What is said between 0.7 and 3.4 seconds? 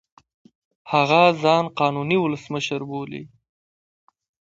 هغه ځان قانوني اولسمشر بولي.